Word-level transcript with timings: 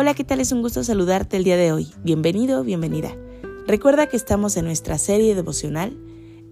Hola, 0.00 0.14
¿qué 0.14 0.22
tal? 0.22 0.38
Es 0.38 0.52
un 0.52 0.62
gusto 0.62 0.84
saludarte 0.84 1.36
el 1.38 1.42
día 1.42 1.56
de 1.56 1.72
hoy. 1.72 1.88
Bienvenido, 2.04 2.62
bienvenida. 2.62 3.16
Recuerda 3.66 4.06
que 4.06 4.16
estamos 4.16 4.56
en 4.56 4.64
nuestra 4.64 4.96
serie 4.96 5.34
devocional 5.34 5.98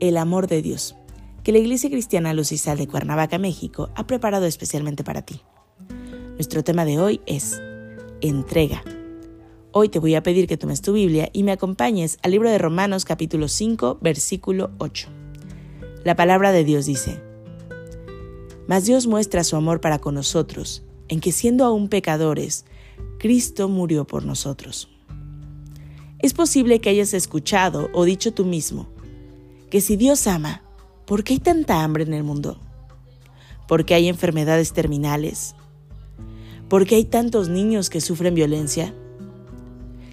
El 0.00 0.16
amor 0.16 0.48
de 0.48 0.62
Dios, 0.62 0.96
que 1.44 1.52
la 1.52 1.58
Iglesia 1.58 1.88
Cristiana 1.88 2.34
Luz 2.34 2.50
y 2.50 2.58
Sal 2.58 2.76
de 2.76 2.88
Cuernavaca, 2.88 3.38
México, 3.38 3.90
ha 3.94 4.04
preparado 4.04 4.46
especialmente 4.46 5.04
para 5.04 5.22
ti. 5.22 5.42
Nuestro 6.32 6.64
tema 6.64 6.84
de 6.84 6.98
hoy 6.98 7.20
es 7.26 7.62
entrega. 8.20 8.82
Hoy 9.70 9.90
te 9.90 10.00
voy 10.00 10.16
a 10.16 10.24
pedir 10.24 10.48
que 10.48 10.56
tomes 10.56 10.82
tu 10.82 10.94
Biblia 10.94 11.30
y 11.32 11.44
me 11.44 11.52
acompañes 11.52 12.18
al 12.24 12.32
libro 12.32 12.50
de 12.50 12.58
Romanos 12.58 13.04
capítulo 13.04 13.46
5, 13.46 13.98
versículo 14.00 14.72
8. 14.78 15.06
La 16.02 16.16
palabra 16.16 16.50
de 16.50 16.64
Dios 16.64 16.86
dice, 16.86 17.22
Mas 18.66 18.86
Dios 18.86 19.06
muestra 19.06 19.44
su 19.44 19.54
amor 19.54 19.80
para 19.80 20.00
con 20.00 20.16
nosotros, 20.16 20.82
en 21.06 21.20
que 21.20 21.30
siendo 21.30 21.64
aún 21.64 21.88
pecadores, 21.88 22.64
Cristo 23.18 23.68
murió 23.68 24.06
por 24.06 24.24
nosotros. 24.24 24.88
Es 26.18 26.34
posible 26.34 26.80
que 26.80 26.90
hayas 26.90 27.14
escuchado 27.14 27.88
o 27.92 28.04
dicho 28.04 28.32
tú 28.32 28.44
mismo 28.44 28.88
que 29.70 29.80
si 29.80 29.96
Dios 29.96 30.26
ama, 30.26 30.62
¿por 31.06 31.24
qué 31.24 31.34
hay 31.34 31.38
tanta 31.40 31.82
hambre 31.82 32.04
en 32.04 32.14
el 32.14 32.22
mundo? 32.22 32.60
¿Por 33.66 33.84
qué 33.84 33.94
hay 33.94 34.08
enfermedades 34.08 34.72
terminales? 34.72 35.54
¿Por 36.68 36.86
qué 36.86 36.96
hay 36.96 37.04
tantos 37.04 37.48
niños 37.48 37.90
que 37.90 38.00
sufren 38.00 38.34
violencia? 38.34 38.94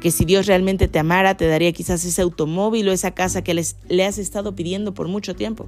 Que 0.00 0.10
si 0.10 0.24
Dios 0.24 0.46
realmente 0.46 0.86
te 0.86 0.98
amara, 0.98 1.36
te 1.36 1.46
daría 1.46 1.72
quizás 1.72 2.04
ese 2.04 2.22
automóvil 2.22 2.88
o 2.88 2.92
esa 2.92 3.12
casa 3.12 3.42
que 3.42 3.54
les, 3.54 3.76
le 3.88 4.04
has 4.04 4.18
estado 4.18 4.54
pidiendo 4.54 4.94
por 4.94 5.08
mucho 5.08 5.34
tiempo. 5.34 5.66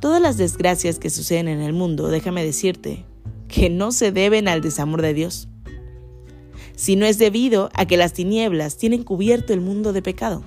Todas 0.00 0.22
las 0.22 0.36
desgracias 0.36 0.98
que 0.98 1.10
suceden 1.10 1.48
en 1.48 1.60
el 1.60 1.72
mundo, 1.72 2.08
déjame 2.08 2.44
decirte, 2.44 3.04
que 3.48 3.68
no 3.68 3.92
se 3.92 4.12
deben 4.12 4.48
al 4.48 4.62
desamor 4.62 5.02
de 5.02 5.14
Dios 5.14 5.48
si 6.80 6.96
no 6.96 7.04
es 7.04 7.18
debido 7.18 7.68
a 7.74 7.84
que 7.84 7.98
las 7.98 8.14
tinieblas 8.14 8.78
tienen 8.78 9.02
cubierto 9.02 9.52
el 9.52 9.60
mundo 9.60 9.92
de 9.92 10.00
pecado. 10.00 10.42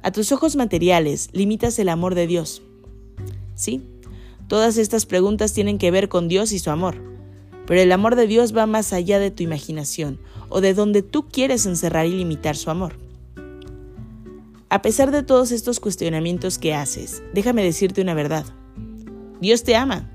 A 0.00 0.12
tus 0.12 0.32
ojos 0.32 0.56
materiales 0.56 1.28
limitas 1.34 1.78
el 1.78 1.90
amor 1.90 2.14
de 2.14 2.26
Dios. 2.26 2.62
Sí, 3.54 3.82
todas 4.48 4.78
estas 4.78 5.04
preguntas 5.04 5.52
tienen 5.52 5.76
que 5.76 5.90
ver 5.90 6.08
con 6.08 6.26
Dios 6.26 6.52
y 6.52 6.58
su 6.58 6.70
amor, 6.70 6.96
pero 7.66 7.82
el 7.82 7.92
amor 7.92 8.16
de 8.16 8.26
Dios 8.26 8.56
va 8.56 8.64
más 8.64 8.94
allá 8.94 9.18
de 9.18 9.30
tu 9.30 9.42
imaginación 9.42 10.18
o 10.48 10.62
de 10.62 10.72
donde 10.72 11.02
tú 11.02 11.28
quieres 11.28 11.66
encerrar 11.66 12.06
y 12.06 12.12
limitar 12.12 12.56
su 12.56 12.70
amor. 12.70 12.94
A 14.70 14.80
pesar 14.80 15.10
de 15.10 15.22
todos 15.22 15.52
estos 15.52 15.80
cuestionamientos 15.80 16.56
que 16.56 16.72
haces, 16.72 17.22
déjame 17.34 17.62
decirte 17.62 18.00
una 18.00 18.14
verdad. 18.14 18.46
Dios 19.38 19.64
te 19.64 19.76
ama. 19.76 20.10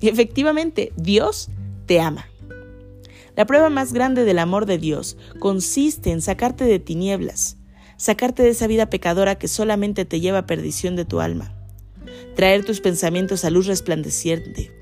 Y 0.00 0.08
efectivamente, 0.08 0.90
Dios 0.96 1.50
te 1.84 2.00
ama. 2.00 2.24
La 3.36 3.46
prueba 3.46 3.68
más 3.68 3.92
grande 3.92 4.24
del 4.24 4.38
amor 4.38 4.64
de 4.64 4.78
Dios 4.78 5.16
consiste 5.40 6.12
en 6.12 6.20
sacarte 6.20 6.64
de 6.64 6.78
tinieblas, 6.78 7.56
sacarte 7.96 8.44
de 8.44 8.50
esa 8.50 8.68
vida 8.68 8.90
pecadora 8.90 9.36
que 9.36 9.48
solamente 9.48 10.04
te 10.04 10.20
lleva 10.20 10.38
a 10.38 10.46
perdición 10.46 10.94
de 10.94 11.04
tu 11.04 11.20
alma, 11.20 11.52
traer 12.36 12.64
tus 12.64 12.80
pensamientos 12.80 13.44
a 13.44 13.50
luz 13.50 13.66
resplandeciente, 13.66 14.72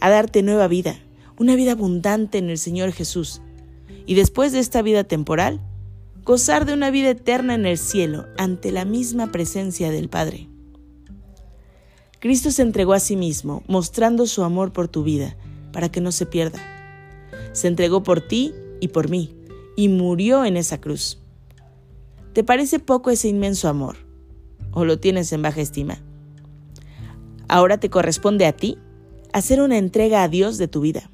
a 0.00 0.10
darte 0.10 0.42
nueva 0.42 0.68
vida, 0.68 0.98
una 1.38 1.56
vida 1.56 1.72
abundante 1.72 2.36
en 2.36 2.50
el 2.50 2.58
Señor 2.58 2.92
Jesús, 2.92 3.40
y 4.06 4.14
después 4.14 4.52
de 4.52 4.58
esta 4.58 4.82
vida 4.82 5.04
temporal, 5.04 5.60
gozar 6.24 6.66
de 6.66 6.74
una 6.74 6.90
vida 6.90 7.10
eterna 7.10 7.54
en 7.54 7.64
el 7.64 7.78
cielo 7.78 8.26
ante 8.36 8.70
la 8.70 8.84
misma 8.84 9.32
presencia 9.32 9.90
del 9.90 10.10
Padre. 10.10 10.48
Cristo 12.20 12.50
se 12.50 12.62
entregó 12.62 12.92
a 12.92 13.00
sí 13.00 13.16
mismo, 13.16 13.62
mostrando 13.66 14.26
su 14.26 14.42
amor 14.42 14.72
por 14.72 14.88
tu 14.88 15.04
vida, 15.04 15.36
para 15.72 15.90
que 15.90 16.00
no 16.00 16.12
se 16.12 16.26
pierda 16.26 16.73
se 17.54 17.68
entregó 17.68 18.02
por 18.02 18.20
ti 18.20 18.52
y 18.80 18.88
por 18.88 19.08
mí, 19.08 19.34
y 19.76 19.88
murió 19.88 20.44
en 20.44 20.58
esa 20.58 20.80
cruz. 20.80 21.18
¿Te 22.34 22.44
parece 22.44 22.80
poco 22.80 23.10
ese 23.10 23.28
inmenso 23.28 23.68
amor? 23.68 23.96
¿O 24.72 24.84
lo 24.84 24.98
tienes 24.98 25.32
en 25.32 25.40
baja 25.40 25.62
estima? 25.62 26.02
Ahora 27.48 27.78
te 27.78 27.88
corresponde 27.88 28.44
a 28.44 28.52
ti 28.52 28.76
hacer 29.32 29.60
una 29.60 29.78
entrega 29.78 30.22
a 30.22 30.28
Dios 30.28 30.58
de 30.58 30.68
tu 30.68 30.80
vida. 30.80 31.10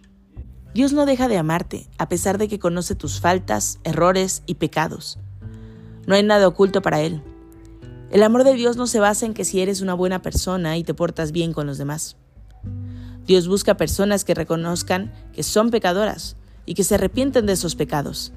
Dios 0.72 0.92
no 0.92 1.04
deja 1.04 1.28
de 1.28 1.36
amarte, 1.36 1.88
a 1.98 2.08
pesar 2.08 2.38
de 2.38 2.48
que 2.48 2.58
conoce 2.58 2.94
tus 2.94 3.20
faltas, 3.20 3.80
errores 3.84 4.42
y 4.46 4.54
pecados. 4.54 5.18
No 6.06 6.14
hay 6.14 6.22
nada 6.22 6.48
oculto 6.48 6.80
para 6.80 7.02
Él. 7.02 7.22
El 8.10 8.22
amor 8.22 8.44
de 8.44 8.54
Dios 8.54 8.76
no 8.76 8.86
se 8.86 9.00
basa 9.00 9.26
en 9.26 9.34
que 9.34 9.44
si 9.44 9.60
eres 9.60 9.80
una 9.82 9.94
buena 9.94 10.22
persona 10.22 10.76
y 10.78 10.84
te 10.84 10.94
portas 10.94 11.32
bien 11.32 11.52
con 11.52 11.66
los 11.66 11.76
demás. 11.76 12.16
Dios 13.30 13.46
busca 13.46 13.76
personas 13.76 14.24
que 14.24 14.34
reconozcan 14.34 15.12
que 15.32 15.44
son 15.44 15.70
pecadoras 15.70 16.34
y 16.66 16.74
que 16.74 16.82
se 16.82 16.96
arrepienten 16.96 17.46
de 17.46 17.52
esos 17.52 17.76
pecados. 17.76 18.32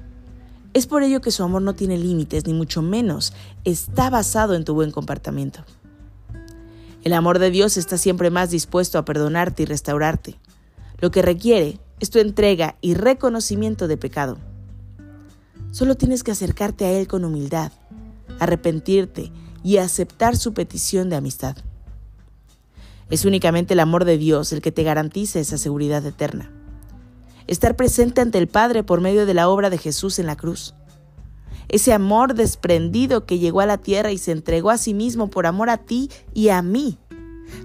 Es 0.72 0.86
por 0.86 1.02
ello 1.02 1.20
que 1.20 1.32
su 1.32 1.42
amor 1.42 1.62
no 1.62 1.74
tiene 1.74 1.98
límites, 1.98 2.46
ni 2.46 2.54
mucho 2.54 2.80
menos 2.80 3.32
está 3.64 4.08
basado 4.08 4.54
en 4.54 4.62
tu 4.62 4.72
buen 4.72 4.92
comportamiento. 4.92 5.64
El 7.02 7.12
amor 7.12 7.40
de 7.40 7.50
Dios 7.50 7.76
está 7.76 7.98
siempre 7.98 8.30
más 8.30 8.50
dispuesto 8.50 8.96
a 8.96 9.04
perdonarte 9.04 9.64
y 9.64 9.66
restaurarte. 9.66 10.38
Lo 11.00 11.10
que 11.10 11.22
requiere 11.22 11.80
es 11.98 12.10
tu 12.10 12.20
entrega 12.20 12.76
y 12.80 12.94
reconocimiento 12.94 13.88
de 13.88 13.96
pecado. 13.96 14.38
Solo 15.72 15.96
tienes 15.96 16.22
que 16.22 16.30
acercarte 16.30 16.84
a 16.84 16.92
Él 16.92 17.08
con 17.08 17.24
humildad, 17.24 17.72
arrepentirte 18.38 19.32
y 19.64 19.78
aceptar 19.78 20.36
su 20.36 20.54
petición 20.54 21.10
de 21.10 21.16
amistad. 21.16 21.56
Es 23.14 23.24
únicamente 23.24 23.74
el 23.74 23.78
amor 23.78 24.04
de 24.04 24.18
Dios 24.18 24.52
el 24.52 24.60
que 24.60 24.72
te 24.72 24.82
garantiza 24.82 25.38
esa 25.38 25.56
seguridad 25.56 26.04
eterna. 26.04 26.50
Estar 27.46 27.76
presente 27.76 28.20
ante 28.20 28.38
el 28.38 28.48
Padre 28.48 28.82
por 28.82 29.00
medio 29.00 29.24
de 29.24 29.34
la 29.34 29.48
obra 29.48 29.70
de 29.70 29.78
Jesús 29.78 30.18
en 30.18 30.26
la 30.26 30.34
cruz. 30.34 30.74
Ese 31.68 31.92
amor 31.92 32.34
desprendido 32.34 33.24
que 33.24 33.38
llegó 33.38 33.60
a 33.60 33.66
la 33.66 33.78
tierra 33.78 34.10
y 34.10 34.18
se 34.18 34.32
entregó 34.32 34.70
a 34.70 34.78
sí 34.78 34.94
mismo 34.94 35.30
por 35.30 35.46
amor 35.46 35.70
a 35.70 35.76
ti 35.76 36.10
y 36.32 36.48
a 36.48 36.60
mí. 36.60 36.98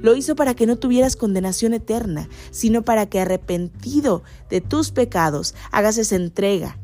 Lo 0.03 0.15
hizo 0.15 0.35
para 0.35 0.53
que 0.53 0.67
no 0.67 0.77
tuvieras 0.77 1.15
condenación 1.15 1.73
eterna, 1.73 2.29
sino 2.51 2.83
para 2.83 3.07
que 3.07 3.19
arrepentido 3.19 4.21
de 4.51 4.61
tus 4.61 4.91
pecados 4.91 5.55
hagas 5.71 5.97
esa 5.97 6.15
entrega 6.15 6.77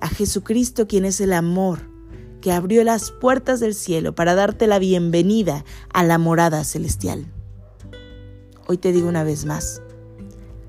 a 0.00 0.08
Jesucristo 0.08 0.86
quien 0.86 1.04
es 1.04 1.20
el 1.20 1.34
amor, 1.34 1.80
que 2.40 2.50
abrió 2.50 2.82
las 2.82 3.10
puertas 3.10 3.60
del 3.60 3.74
cielo 3.74 4.14
para 4.14 4.34
darte 4.34 4.66
la 4.66 4.78
bienvenida 4.78 5.66
a 5.92 6.02
la 6.02 6.16
morada 6.16 6.64
celestial. 6.64 7.26
Hoy 8.68 8.78
te 8.78 8.90
digo 8.90 9.08
una 9.08 9.22
vez 9.22 9.44
más, 9.44 9.80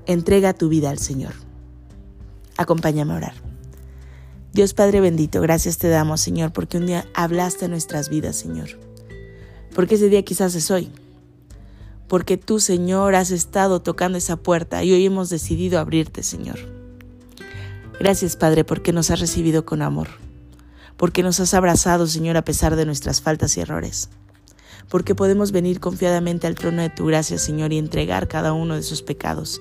entrega 0.06 0.54
tu 0.54 0.68
vida 0.68 0.90
al 0.90 1.00
Señor. 1.00 1.32
Acompáñame 2.56 3.12
a 3.12 3.16
orar. 3.16 3.34
Dios 4.52 4.72
Padre 4.72 5.00
bendito, 5.00 5.40
gracias 5.40 5.78
te 5.78 5.88
damos, 5.88 6.20
Señor, 6.20 6.52
porque 6.52 6.78
un 6.78 6.86
día 6.86 7.06
hablaste 7.12 7.68
nuestras 7.68 8.08
vidas, 8.08 8.36
Señor. 8.36 8.68
Porque 9.74 9.96
ese 9.96 10.08
día 10.08 10.24
quizás 10.24 10.54
es 10.54 10.70
hoy. 10.70 10.92
Porque 12.06 12.36
tú, 12.36 12.60
Señor, 12.60 13.16
has 13.16 13.32
estado 13.32 13.82
tocando 13.82 14.16
esa 14.16 14.36
puerta 14.36 14.84
y 14.84 14.92
hoy 14.92 15.04
hemos 15.04 15.28
decidido 15.28 15.80
abrirte, 15.80 16.22
Señor. 16.22 16.58
Gracias, 17.98 18.36
Padre, 18.36 18.62
porque 18.62 18.92
nos 18.92 19.10
has 19.10 19.18
recibido 19.18 19.64
con 19.64 19.82
amor. 19.82 20.06
Porque 20.96 21.24
nos 21.24 21.40
has 21.40 21.52
abrazado, 21.52 22.06
Señor, 22.06 22.36
a 22.36 22.44
pesar 22.44 22.76
de 22.76 22.86
nuestras 22.86 23.20
faltas 23.20 23.56
y 23.56 23.60
errores 23.60 24.08
porque 24.88 25.14
podemos 25.14 25.52
venir 25.52 25.80
confiadamente 25.80 26.46
al 26.46 26.54
trono 26.54 26.82
de 26.82 26.90
tu 26.90 27.06
gracia, 27.06 27.38
Señor, 27.38 27.72
y 27.72 27.78
entregar 27.78 28.28
cada 28.28 28.52
uno 28.52 28.74
de 28.74 28.82
sus 28.82 29.02
pecados. 29.02 29.60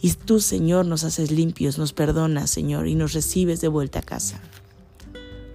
Y 0.00 0.12
tú, 0.12 0.40
Señor, 0.40 0.86
nos 0.86 1.04
haces 1.04 1.30
limpios, 1.30 1.78
nos 1.78 1.92
perdonas, 1.92 2.50
Señor, 2.50 2.86
y 2.86 2.94
nos 2.94 3.12
recibes 3.14 3.60
de 3.60 3.68
vuelta 3.68 3.98
a 3.98 4.02
casa. 4.02 4.40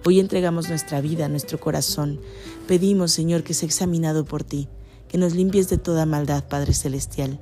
Hoy 0.04 0.20
entregamos 0.20 0.68
nuestra 0.68 1.00
vida, 1.00 1.28
nuestro 1.28 1.58
corazón. 1.58 2.20
Pedimos, 2.68 3.10
Señor, 3.12 3.42
que 3.42 3.54
sea 3.54 3.66
examinado 3.66 4.26
por 4.26 4.44
ti, 4.44 4.68
que 5.08 5.16
nos 5.16 5.34
limpies 5.34 5.70
de 5.70 5.78
toda 5.78 6.04
maldad, 6.04 6.44
Padre 6.44 6.74
Celestial, 6.74 7.40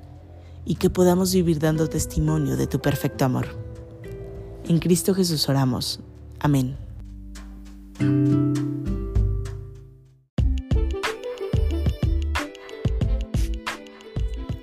y 0.65 0.77
que 0.77 0.91
podamos 0.91 1.33
vivir 1.33 1.59
dando 1.59 1.89
testimonio 1.89 2.57
de 2.57 2.69
tu 2.69 2.81
perfecto 2.81 3.25
amor. 3.25 3.47
En 4.69 4.79
Cristo 4.79 5.13
Jesús 5.13 5.49
oramos. 5.49 5.99
Amén. 6.39 6.77